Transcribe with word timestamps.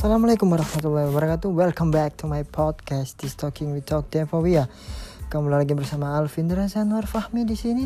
Assalamualaikum 0.00 0.48
warahmatullahi 0.48 1.12
wabarakatuh. 1.12 1.52
Welcome 1.52 1.92
back 1.92 2.16
to 2.16 2.24
my 2.24 2.40
podcast. 2.40 3.20
This 3.20 3.36
talking 3.36 3.76
we 3.76 3.84
talk 3.84 4.08
Devovia. 4.08 4.64
Kamu 5.28 5.52
lagi 5.52 5.76
bersama 5.76 6.16
Alvin 6.16 6.48
Nur 6.48 7.04
Fahmi 7.04 7.44
di 7.44 7.52
sini. 7.52 7.84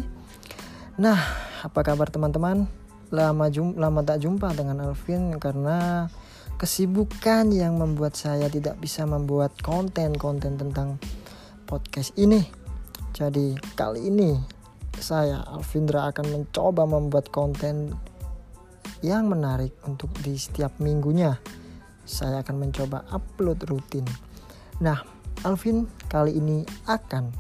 Nah, 1.03 1.19
apa 1.67 1.83
kabar 1.83 2.15
teman-teman? 2.15 2.71
Lama 3.11 3.51
jum 3.51 3.75
lama 3.75 4.07
tak 4.07 4.23
jumpa 4.23 4.55
dengan 4.55 4.87
Alvin 4.87 5.43
karena 5.43 6.07
kesibukan 6.55 7.51
yang 7.51 7.83
membuat 7.83 8.15
saya 8.15 8.47
tidak 8.47 8.79
bisa 8.79 9.03
membuat 9.11 9.59
konten-konten 9.59 10.55
tentang 10.55 11.03
podcast 11.67 12.15
ini. 12.15 12.47
Jadi 13.11 13.59
kali 13.75 14.07
ini 14.07 14.39
saya 15.03 15.43
Alvindra 15.51 16.15
akan 16.15 16.31
mencoba 16.31 16.87
membuat 16.87 17.35
konten 17.35 17.91
yang 19.03 19.27
menarik 19.27 19.75
untuk 19.83 20.15
di 20.23 20.39
setiap 20.39 20.79
minggunya 20.79 21.64
saya 22.05 22.41
akan 22.45 22.69
mencoba 22.69 23.05
upload 23.13 23.65
rutin. 23.69 24.05
Nah, 24.81 25.01
Alvin 25.43 25.89
kali 26.09 26.39
ini 26.39 26.65
akan 26.89 27.33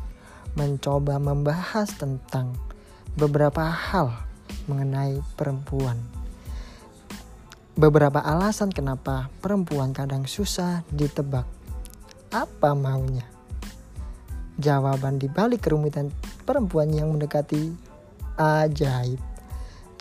mencoba 0.59 1.16
membahas 1.23 1.88
tentang 1.95 2.52
beberapa 3.14 3.64
hal 3.64 4.10
mengenai 4.66 5.23
perempuan. 5.38 5.98
Beberapa 7.74 8.23
alasan 8.23 8.70
kenapa 8.70 9.30
perempuan 9.42 9.90
kadang 9.90 10.30
susah 10.30 10.87
ditebak. 10.95 11.46
Apa 12.30 12.74
maunya? 12.74 13.26
Jawaban 14.54 15.18
di 15.18 15.26
balik 15.26 15.66
kerumitan 15.66 16.15
perempuan 16.46 16.95
yang 16.95 17.10
mendekati 17.10 17.74
ajaib. 18.38 19.34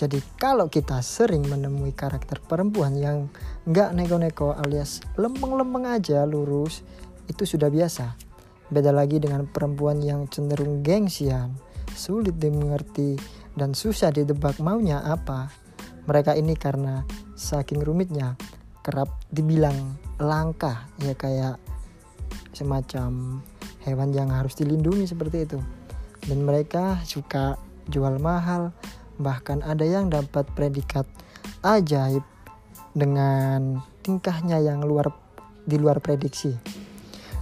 Jadi 0.04 0.20
kalau 0.36 0.68
kita 0.68 1.00
sering 1.00 1.48
menemui 1.48 1.96
karakter 1.96 2.44
perempuan 2.44 2.92
yang 3.00 3.32
nggak 3.64 3.96
neko-neko 3.96 4.52
alias 4.52 5.00
lempeng-lempeng 5.16 5.88
aja 5.88 6.28
lurus 6.28 6.84
itu 7.32 7.48
sudah 7.48 7.72
biasa. 7.72 8.20
Beda 8.68 8.92
lagi 8.92 9.24
dengan 9.24 9.48
perempuan 9.48 10.04
yang 10.04 10.28
cenderung 10.28 10.84
gengsian, 10.84 11.56
sulit 11.96 12.36
dimengerti 12.36 13.16
dan 13.56 13.72
susah 13.72 14.12
didebak 14.12 14.60
maunya 14.60 15.00
apa. 15.00 15.48
Mereka 16.04 16.36
ini 16.36 16.52
karena 16.60 17.08
saking 17.40 17.80
rumitnya 17.80 18.36
kerap 18.84 19.08
dibilang 19.32 19.96
langka 20.20 20.92
ya 21.00 21.16
kayak 21.16 21.64
semacam 22.52 23.40
hewan 23.88 24.12
yang 24.12 24.36
harus 24.36 24.52
dilindungi 24.60 25.08
seperti 25.08 25.48
itu. 25.48 25.64
Dan 26.28 26.44
mereka 26.44 27.00
suka 27.08 27.56
jual 27.88 28.20
mahal, 28.20 28.76
bahkan 29.22 29.62
ada 29.66 29.86
yang 29.86 30.10
dapat 30.10 30.48
predikat 30.54 31.06
ajaib 31.62 32.24
dengan 32.94 33.82
tingkahnya 34.06 34.62
yang 34.62 34.86
luar 34.86 35.10
di 35.64 35.78
luar 35.80 36.04
prediksi. 36.04 36.54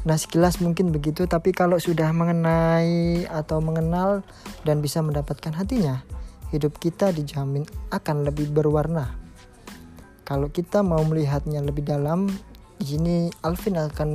Nah 0.02 0.17
sekilas 0.17 0.58
mungkin 0.64 0.89
begitu 0.89 1.30
tapi 1.30 1.53
kalau 1.53 1.77
sudah 1.77 2.09
mengenai 2.09 3.30
atau 3.30 3.61
mengenal 3.61 4.25
dan 4.66 4.81
bisa 4.81 5.03
mendapatkan 5.05 5.53
hatinya 5.53 6.02
hidup 6.49 6.77
kita 6.81 7.14
dijamin 7.14 7.64
akan 7.94 8.27
lebih 8.27 8.52
berwarna. 8.52 9.14
Kalau 10.25 10.49
kita 10.49 10.81
mau 10.81 11.02
melihatnya 11.03 11.61
lebih 11.61 11.86
dalam 11.86 12.27
di 12.81 12.86
sini 12.97 13.16
Alvin 13.45 13.77
akan 13.77 14.09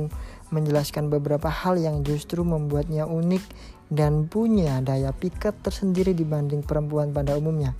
menjelaskan 0.49 1.11
beberapa 1.11 1.51
hal 1.51 1.75
yang 1.75 2.03
justru 2.07 2.43
membuatnya 2.43 3.03
unik 3.03 3.43
dan 3.87 4.27
punya 4.27 4.79
daya 4.83 5.15
pikat 5.15 5.55
tersendiri 5.63 6.11
dibanding 6.11 6.63
perempuan 6.63 7.11
pada 7.15 7.35
umumnya. 7.39 7.75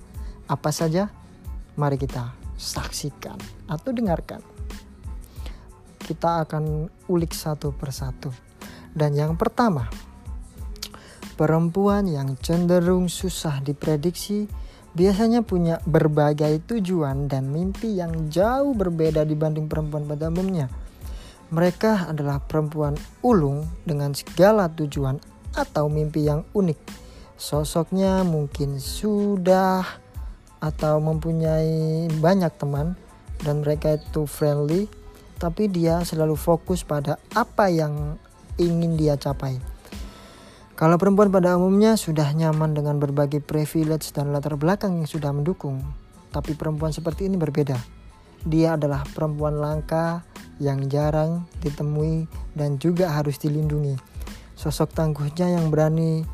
Apa 0.48 0.72
saja? 0.72 1.12
Mari 1.76 2.00
kita 2.00 2.32
saksikan 2.58 3.38
atau 3.68 3.90
dengarkan. 3.92 4.40
Kita 6.00 6.42
akan 6.48 6.88
ulik 7.12 7.36
satu 7.36 7.70
persatu. 7.76 8.32
Dan 8.96 9.12
yang 9.12 9.36
pertama, 9.36 9.86
perempuan 11.36 12.08
yang 12.08 12.34
cenderung 12.40 13.06
susah 13.06 13.60
diprediksi 13.60 14.48
biasanya 14.96 15.44
punya 15.44 15.78
berbagai 15.84 16.64
tujuan 16.64 17.28
dan 17.28 17.52
mimpi 17.52 18.00
yang 18.00 18.32
jauh 18.32 18.72
berbeda 18.72 19.22
dibanding 19.28 19.68
perempuan 19.68 20.08
pada 20.08 20.32
umumnya. 20.32 20.66
Mereka 21.48 22.12
adalah 22.12 22.44
perempuan 22.44 22.92
ulung 23.24 23.64
dengan 23.88 24.12
segala 24.12 24.68
tujuan 24.68 25.16
atau 25.56 25.88
mimpi 25.88 26.28
yang 26.28 26.44
unik. 26.52 26.76
Sosoknya 27.40 28.20
mungkin 28.20 28.76
sudah 28.76 29.80
atau 30.58 30.98
mempunyai 31.00 32.10
banyak 32.18 32.52
teman 32.58 32.98
dan 33.40 33.62
mereka 33.62 33.96
itu 33.96 34.26
friendly 34.26 34.90
tapi 35.38 35.70
dia 35.70 36.02
selalu 36.02 36.34
fokus 36.34 36.82
pada 36.82 37.16
apa 37.32 37.70
yang 37.70 38.18
ingin 38.58 38.98
dia 38.98 39.14
capai. 39.14 39.56
Kalau 40.74 40.94
perempuan 40.98 41.30
pada 41.30 41.58
umumnya 41.58 41.98
sudah 41.98 42.30
nyaman 42.34 42.74
dengan 42.74 42.98
berbagai 43.02 43.42
privilege 43.42 44.14
dan 44.14 44.30
latar 44.30 44.54
belakang 44.54 44.98
yang 45.02 45.10
sudah 45.10 45.30
mendukung, 45.34 45.82
tapi 46.30 46.54
perempuan 46.54 46.94
seperti 46.94 47.26
ini 47.26 47.34
berbeda. 47.34 47.78
Dia 48.46 48.78
adalah 48.78 49.02
perempuan 49.02 49.58
langka 49.58 50.22
yang 50.58 50.86
jarang 50.90 51.46
ditemui 51.62 52.26
dan 52.54 52.78
juga 52.82 53.14
harus 53.14 53.38
dilindungi. 53.38 53.94
Sosok 54.58 54.94
tangguhnya 54.94 55.54
yang 55.54 55.70
berani 55.70 56.26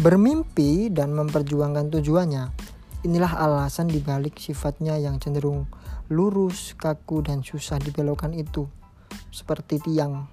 bermimpi 0.00 0.88
dan 0.88 1.12
memperjuangkan 1.12 1.92
tujuannya 1.92 2.68
Inilah 3.06 3.38
alasan 3.38 3.86
dibalik 3.86 4.42
sifatnya 4.42 4.98
yang 4.98 5.22
cenderung 5.22 5.70
lurus, 6.10 6.74
kaku, 6.74 7.22
dan 7.22 7.46
susah 7.46 7.78
dibelokkan 7.78 8.34
itu. 8.34 8.66
Seperti 9.30 9.78
tiang. 9.78 10.26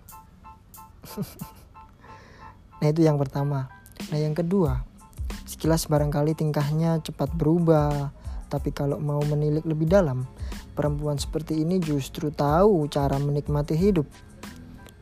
nah 2.81 2.88
itu 2.90 3.06
yang 3.06 3.22
pertama. 3.22 3.69
Nah 4.09 4.17
yang 4.17 4.34
kedua, 4.34 4.81
sekilas 5.46 5.85
barangkali 5.85 6.34
tingkahnya 6.34 7.06
cepat 7.06 7.38
berubah. 7.38 8.09
Tapi 8.50 8.73
kalau 8.73 8.97
mau 8.97 9.22
menilik 9.22 9.62
lebih 9.62 9.85
dalam, 9.85 10.25
perempuan 10.75 11.15
seperti 11.15 11.63
ini 11.63 11.79
justru 11.79 12.29
tahu 12.29 12.85
cara 12.91 13.15
menikmati 13.17 13.73
hidup. 13.79 14.05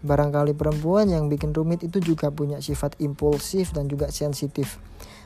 Barangkali 0.06 0.54
perempuan 0.54 1.10
yang 1.10 1.28
bikin 1.28 1.52
rumit 1.56 1.82
itu 1.82 1.98
juga 1.98 2.30
punya 2.30 2.62
sifat 2.62 3.02
impulsif 3.02 3.74
dan 3.74 3.90
juga 3.90 4.14
sensitif. 4.14 4.78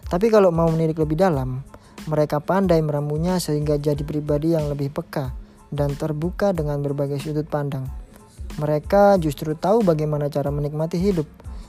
Tapi 0.08 0.32
kalau 0.32 0.56
mau 0.56 0.72
menilik 0.72 0.96
lebih 0.96 1.20
dalam, 1.20 1.68
mereka 2.08 2.40
pandai 2.40 2.80
meramunya 2.80 3.42
sehingga 3.44 3.76
jadi 3.76 4.00
pribadi 4.08 4.56
yang 4.56 4.72
lebih 4.72 4.94
peka 4.94 5.36
dan 5.74 5.98
terbuka 6.00 6.56
dengan 6.56 6.80
berbagai 6.80 7.20
sudut 7.20 7.50
pandang. 7.50 7.90
Mereka 8.56 9.20
justru 9.20 9.54
tahu 9.54 9.84
bagaimana 9.84 10.32
cara 10.32 10.48
menikmati 10.48 10.96
hidup. 10.96 11.28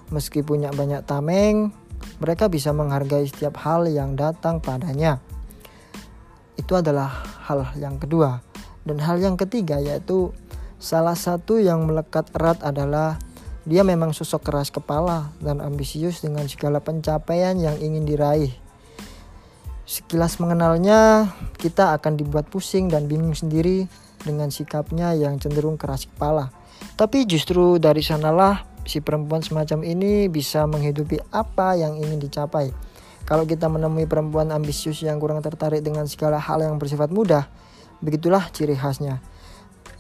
Meski 0.08 0.40
punya 0.40 0.72
banyak 0.72 1.04
tameng, 1.04 1.74
mereka 2.22 2.48
bisa 2.48 2.72
menghargai 2.72 3.26
setiap 3.28 3.60
hal 3.60 3.90
yang 3.90 4.14
datang 4.14 4.62
padanya. 4.62 5.20
Itu 6.56 6.78
adalah 6.78 7.10
hal 7.44 7.74
yang 7.76 8.00
kedua. 8.00 8.47
Dan 8.82 9.02
hal 9.02 9.18
yang 9.18 9.34
ketiga 9.34 9.78
yaitu 9.78 10.34
salah 10.78 11.18
satu 11.18 11.58
yang 11.58 11.86
melekat 11.86 12.30
erat 12.34 12.62
adalah 12.62 13.18
dia 13.68 13.84
memang 13.84 14.16
sosok 14.16 14.48
keras 14.48 14.72
kepala 14.72 15.34
dan 15.44 15.60
ambisius 15.60 16.24
dengan 16.24 16.48
segala 16.48 16.80
pencapaian 16.80 17.52
yang 17.58 17.76
ingin 17.76 18.08
diraih. 18.08 18.52
Sekilas 19.88 20.40
mengenalnya, 20.40 21.32
kita 21.56 21.96
akan 21.96 22.16
dibuat 22.16 22.48
pusing 22.48 22.92
dan 22.92 23.08
bingung 23.08 23.32
sendiri 23.36 23.88
dengan 24.20 24.52
sikapnya 24.52 25.16
yang 25.16 25.40
cenderung 25.40 25.76
keras 25.80 26.08
kepala. 26.08 26.52
Tapi 26.96 27.24
justru 27.24 27.76
dari 27.80 28.00
sanalah 28.04 28.64
si 28.88 29.04
perempuan 29.04 29.44
semacam 29.44 29.84
ini 29.84 30.32
bisa 30.32 30.64
menghidupi 30.64 31.20
apa 31.32 31.76
yang 31.76 31.96
ingin 32.00 32.20
dicapai. 32.20 32.72
Kalau 33.28 33.44
kita 33.44 33.68
menemui 33.68 34.08
perempuan 34.08 34.48
ambisius 34.48 35.04
yang 35.04 35.20
kurang 35.20 35.44
tertarik 35.44 35.84
dengan 35.84 36.08
segala 36.08 36.40
hal 36.40 36.64
yang 36.64 36.80
bersifat 36.80 37.12
mudah, 37.12 37.44
begitulah 38.02 38.46
ciri 38.54 38.78
khasnya. 38.78 39.22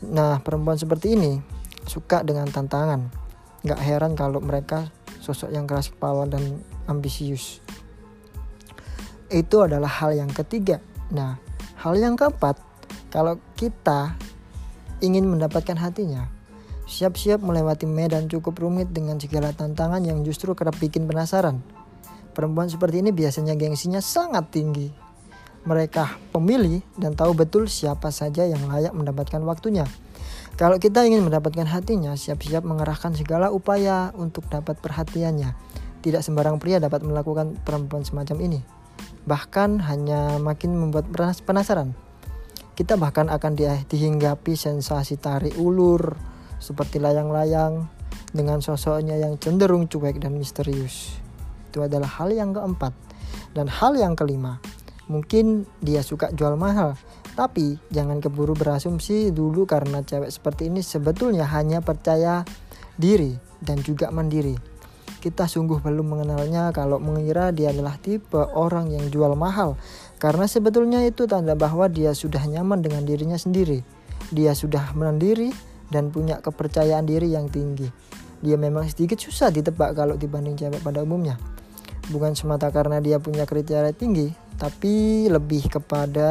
Nah, 0.04 0.38
perempuan 0.42 0.78
seperti 0.78 1.18
ini 1.18 1.42
suka 1.88 2.22
dengan 2.22 2.46
tantangan. 2.46 3.10
Gak 3.66 3.80
heran 3.82 4.14
kalau 4.14 4.38
mereka 4.38 4.94
sosok 5.18 5.50
yang 5.50 5.66
keras 5.66 5.90
kepala 5.90 6.30
dan 6.30 6.62
ambisius. 6.86 7.58
Itu 9.28 9.66
adalah 9.66 9.90
hal 9.90 10.14
yang 10.14 10.30
ketiga. 10.30 10.78
Nah, 11.10 11.36
hal 11.82 11.98
yang 11.98 12.14
keempat, 12.14 12.56
kalau 13.10 13.36
kita 13.58 14.14
ingin 15.02 15.26
mendapatkan 15.26 15.76
hatinya, 15.76 16.30
siap-siap 16.88 17.44
melewati 17.44 17.84
medan 17.84 18.30
cukup 18.30 18.56
rumit 18.62 18.88
dengan 18.94 19.20
segala 19.20 19.52
tantangan 19.52 20.00
yang 20.00 20.24
justru 20.24 20.56
kerap 20.56 20.78
bikin 20.80 21.04
penasaran. 21.04 21.60
Perempuan 22.32 22.70
seperti 22.70 23.02
ini 23.02 23.10
biasanya 23.10 23.58
gengsinya 23.58 23.98
sangat 23.98 24.54
tinggi. 24.54 25.07
Mereka 25.68 26.32
pemilih 26.32 26.80
dan 26.96 27.12
tahu 27.12 27.36
betul 27.36 27.68
siapa 27.68 28.08
saja 28.08 28.48
yang 28.48 28.64
layak 28.64 28.96
mendapatkan 28.96 29.44
waktunya. 29.44 29.84
Kalau 30.56 30.80
kita 30.80 31.04
ingin 31.04 31.22
mendapatkan 31.22 31.68
hatinya, 31.68 32.16
siap-siap 32.16 32.64
mengerahkan 32.64 33.12
segala 33.12 33.52
upaya 33.52 34.10
untuk 34.16 34.48
dapat 34.48 34.80
perhatiannya. 34.80 35.52
Tidak 36.00 36.24
sembarang 36.24 36.56
pria 36.56 36.80
dapat 36.80 37.04
melakukan 37.04 37.60
perempuan 37.62 38.02
semacam 38.02 38.38
ini 38.40 38.60
bahkan 39.28 39.76
hanya 39.84 40.40
makin 40.40 40.72
membuat 40.72 41.12
penasaran. 41.44 41.92
Kita 42.72 42.96
bahkan 42.96 43.28
akan 43.28 43.52
di 43.52 43.68
dihinggapi 43.68 44.56
sensasi 44.56 45.20
tarik 45.20 45.60
ulur 45.60 46.16
seperti 46.56 46.96
layang-layang 46.96 47.92
dengan 48.32 48.64
sosoknya 48.64 49.20
yang 49.20 49.36
cenderung 49.36 49.84
cuek 49.84 50.16
dan 50.16 50.40
misterius. 50.40 51.20
Itu 51.68 51.84
adalah 51.84 52.08
hal 52.08 52.32
yang 52.32 52.56
keempat. 52.56 52.96
Dan 53.52 53.68
hal 53.68 53.98
yang 53.98 54.16
kelima, 54.16 54.62
mungkin 55.08 55.64
dia 55.80 56.04
suka 56.04 56.30
jual 56.32 56.54
mahal, 56.54 56.94
tapi 57.34 57.80
jangan 57.90 58.20
keburu 58.20 58.54
berasumsi 58.54 59.32
dulu 59.32 59.64
karena 59.64 60.04
cewek 60.04 60.30
seperti 60.30 60.68
ini 60.68 60.84
sebetulnya 60.84 61.48
hanya 61.48 61.80
percaya 61.80 62.44
diri 62.94 63.34
dan 63.64 63.80
juga 63.80 64.12
mandiri. 64.12 64.54
Kita 65.18 65.50
sungguh 65.50 65.82
belum 65.82 66.14
mengenalnya 66.14 66.70
kalau 66.70 67.02
mengira 67.02 67.50
dia 67.50 67.74
adalah 67.74 67.98
tipe 67.98 68.38
orang 68.38 68.94
yang 68.94 69.10
jual 69.10 69.34
mahal 69.34 69.74
karena 70.22 70.46
sebetulnya 70.46 71.02
itu 71.02 71.26
tanda 71.26 71.58
bahwa 71.58 71.90
dia 71.90 72.14
sudah 72.14 72.38
nyaman 72.46 72.86
dengan 72.86 73.02
dirinya 73.02 73.34
sendiri. 73.34 73.82
Dia 74.30 74.54
sudah 74.54 74.94
mandiri 74.94 75.50
dan 75.90 76.14
punya 76.14 76.38
kepercayaan 76.38 77.02
diri 77.02 77.34
yang 77.34 77.50
tinggi. 77.50 77.90
Dia 78.38 78.54
memang 78.54 78.86
sedikit 78.86 79.18
susah 79.18 79.50
ditebak 79.50 79.98
kalau 79.98 80.14
dibanding 80.14 80.54
cewek 80.54 80.78
pada 80.86 81.02
umumnya. 81.02 81.34
Bukan 82.14 82.38
semata 82.38 82.70
karena 82.70 83.02
dia 83.02 83.18
punya 83.18 83.42
kriteria 83.42 83.90
tinggi, 83.90 84.30
tapi 84.58 85.26
lebih 85.30 85.70
kepada 85.70 86.30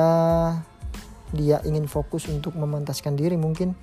dia 1.31 1.59
ingin 1.63 1.87
fokus 1.87 2.27
untuk 2.27 2.55
memantaskan 2.55 3.15
diri 3.15 3.35
mungkin 3.39 3.75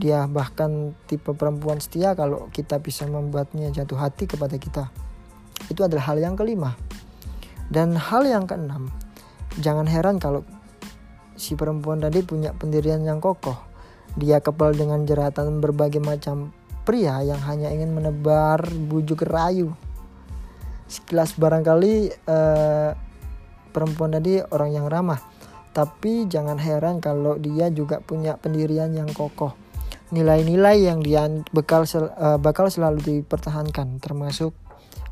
dia 0.00 0.24
bahkan 0.24 0.96
tipe 1.04 1.36
perempuan 1.36 1.76
setia 1.76 2.16
kalau 2.16 2.48
kita 2.48 2.80
bisa 2.80 3.04
membuatnya 3.04 3.68
jatuh 3.68 4.00
hati 4.00 4.24
kepada 4.24 4.56
kita. 4.56 4.88
Itu 5.68 5.84
adalah 5.84 6.08
hal 6.08 6.16
yang 6.16 6.40
kelima. 6.40 6.72
Dan 7.68 8.00
hal 8.00 8.24
yang 8.24 8.48
keenam, 8.48 8.88
jangan 9.60 9.84
heran 9.84 10.16
kalau 10.16 10.40
si 11.36 11.52
perempuan 11.52 12.00
tadi 12.00 12.24
punya 12.24 12.56
pendirian 12.56 13.04
yang 13.04 13.20
kokoh. 13.20 13.60
Dia 14.16 14.40
kepal 14.40 14.72
dengan 14.72 15.04
jeratan 15.04 15.60
berbagai 15.60 16.00
macam 16.00 16.50
pria 16.88 17.20
yang 17.20 17.38
hanya 17.44 17.68
ingin 17.68 17.92
menebar 17.92 18.64
bujuk 18.88 19.28
rayu. 19.28 19.76
Sekilas 20.88 21.36
barangkali 21.36 21.94
eh, 22.08 22.90
perempuan 23.70 24.12
tadi 24.12 24.42
orang 24.42 24.70
yang 24.74 24.86
ramah, 24.90 25.22
tapi 25.70 26.26
jangan 26.26 26.58
heran 26.58 26.98
kalau 26.98 27.38
dia 27.38 27.70
juga 27.70 28.02
punya 28.02 28.34
pendirian 28.34 28.90
yang 28.90 29.06
kokoh. 29.14 29.54
Nilai-nilai 30.10 30.90
yang 30.90 31.06
dia 31.06 31.30
bekal 31.54 31.86
sel, 31.86 32.10
uh, 32.18 32.34
bakal 32.34 32.66
selalu 32.66 33.22
dipertahankan 33.22 34.02
termasuk 34.02 34.50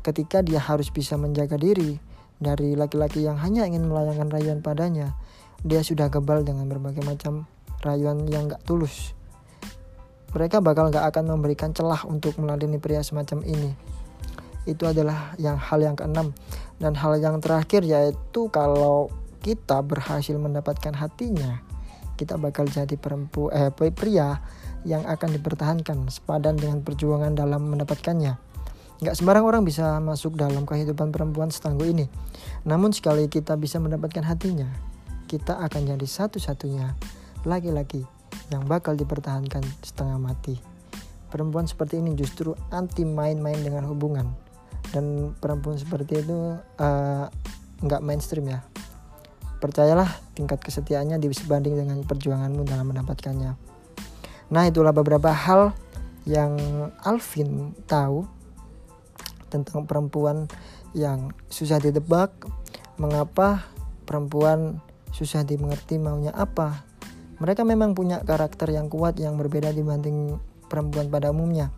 ketika 0.03 0.43
dia 0.43 0.59
harus 0.59 0.91
bisa 0.91 1.15
menjaga 1.15 1.55
diri 1.55 1.95
dari 2.39 2.75
laki-laki 2.75 3.23
yang 3.23 3.39
hanya 3.39 3.63
ingin 3.63 3.87
melayangkan 3.87 4.27
rayuan 4.27 4.59
padanya. 4.59 5.15
Dia 5.63 5.83
sudah 5.83 6.11
gebal 6.11 6.43
dengan 6.43 6.67
berbagai 6.67 7.03
macam 7.03 7.47
rayuan 7.83 8.27
yang 8.27 8.51
gak 8.51 8.63
tulus. 8.63 9.15
Mereka 10.35 10.59
bakal 10.59 10.91
gak 10.91 11.07
akan 11.15 11.35
memberikan 11.35 11.71
celah 11.71 12.03
untuk 12.07 12.35
meladeni 12.39 12.79
pria 12.79 13.03
semacam 13.03 13.43
ini. 13.43 13.71
Itu 14.67 14.87
adalah 14.87 15.35
yang 15.39 15.55
hal 15.55 15.79
yang 15.83 15.95
keenam 15.95 16.35
dan 16.79 16.95
hal 16.95 17.19
yang 17.19 17.43
terakhir 17.43 17.83
yaitu 17.83 18.47
kalau 18.49 19.11
kita 19.39 19.79
berhasil 19.83 20.35
mendapatkan 20.35 20.95
hatinya 20.95 21.63
kita 22.19 22.35
bakal 22.35 22.67
jadi 22.67 22.99
perempuan 22.99 23.71
eh 23.71 23.91
pria 23.95 24.43
yang 24.83 25.07
akan 25.07 25.39
dipertahankan 25.39 26.07
sepadan 26.11 26.59
dengan 26.59 26.83
perjuangan 26.83 27.31
dalam 27.31 27.71
mendapatkannya. 27.71 28.35
Gak 28.99 29.15
sembarang 29.15 29.47
orang 29.47 29.63
bisa 29.63 29.95
masuk 30.03 30.35
dalam 30.35 30.67
kehidupan 30.67 31.15
perempuan 31.15 31.47
setangguh 31.47 31.87
ini. 31.87 32.11
Namun 32.67 32.91
sekali 32.91 33.31
kita 33.31 33.55
bisa 33.55 33.79
mendapatkan 33.79 34.27
hatinya, 34.27 34.67
kita 35.31 35.55
akan 35.63 35.95
jadi 35.95 36.03
satu-satunya 36.03 36.99
laki-laki 37.47 38.03
yang 38.51 38.67
bakal 38.67 38.99
dipertahankan 38.99 39.63
setengah 39.79 40.19
mati. 40.19 40.59
Perempuan 41.31 41.63
seperti 41.63 42.03
ini 42.03 42.11
justru 42.19 42.51
anti 42.75 43.07
main-main 43.07 43.63
dengan 43.63 43.87
hubungan. 43.87 44.27
Dan 44.89 45.35
perempuan 45.37 45.77
seperti 45.77 46.25
itu 46.25 46.57
uh, 46.57 47.25
nggak 47.83 48.01
mainstream 48.03 48.49
ya. 48.49 48.65
Percayalah 49.59 50.07
tingkat 50.33 50.63
kesetiaannya 50.63 51.19
disebanding 51.19 51.75
dengan 51.75 51.99
perjuanganmu 52.07 52.63
dalam 52.63 52.95
mendapatkannya. 52.95 53.59
Nah, 54.49 54.63
itulah 54.65 54.95
beberapa 54.95 55.29
hal 55.29 55.75
yang 56.25 56.57
Alvin 57.03 57.75
tahu 57.85 58.25
tentang 59.51 59.85
perempuan 59.85 60.47
yang 60.93 61.33
susah 61.51 61.77
ditebak, 61.77 62.33
mengapa 62.97 63.67
perempuan 64.09 64.81
susah 65.13 65.45
dimengerti 65.45 66.01
maunya 66.01 66.33
apa. 66.33 66.85
Mereka 67.39 67.63
memang 67.63 67.95
punya 67.95 68.19
karakter 68.21 68.73
yang 68.73 68.91
kuat 68.91 69.17
yang 69.21 69.39
berbeda 69.39 69.71
dibanding 69.71 70.37
perempuan 70.67 71.07
pada 71.07 71.31
umumnya. 71.31 71.71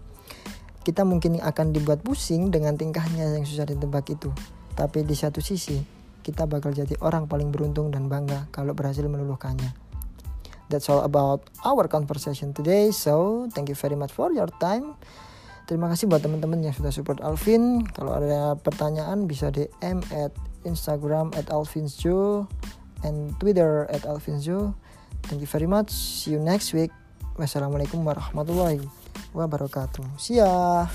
Kita 0.82 1.06
mungkin 1.06 1.38
akan 1.38 1.74
dibuat 1.74 2.02
pusing 2.02 2.50
dengan 2.50 2.74
tingkahnya 2.74 3.38
yang 3.38 3.46
susah 3.46 3.70
ditebak 3.70 4.10
itu. 4.10 4.34
Tapi 4.74 5.06
di 5.06 5.14
satu 5.14 5.38
sisi, 5.38 5.78
kita 6.26 6.50
bakal 6.50 6.74
jadi 6.74 6.98
orang 7.06 7.30
paling 7.30 7.54
beruntung 7.54 7.94
dan 7.94 8.10
bangga 8.10 8.50
kalau 8.50 8.74
berhasil 8.74 9.06
meluluhkannya 9.06 9.92
that's 10.72 10.88
all 10.88 11.04
about 11.04 11.52
our 11.68 11.92
conversation 11.92 12.56
today. 12.56 12.96
So, 12.96 13.46
thank 13.52 13.68
you 13.68 13.76
very 13.76 14.00
much 14.00 14.16
for 14.16 14.32
your 14.32 14.48
time. 14.64 14.96
Terima 15.68 15.92
kasih 15.92 16.08
buat 16.08 16.24
teman-teman 16.24 16.64
yang 16.64 16.74
sudah 16.74 16.90
support 16.90 17.20
Alvin. 17.20 17.84
Kalau 17.92 18.16
ada 18.18 18.56
pertanyaan 18.56 19.28
bisa 19.28 19.52
DM 19.52 20.00
at 20.16 20.32
Instagram 20.64 21.36
at 21.36 21.52
alvinsjo 21.52 22.48
and 23.04 23.36
Twitter 23.38 23.86
at 23.92 24.08
alvinsjo. 24.08 24.74
Thank 25.28 25.44
you 25.44 25.50
very 25.52 25.70
much. 25.70 25.92
See 25.92 26.34
you 26.34 26.42
next 26.42 26.74
week. 26.74 26.90
Wassalamualaikum 27.38 28.02
warahmatullahi 28.02 28.82
wabarakatuh. 28.82 29.01
See 30.18 30.36
ya. 30.38 30.88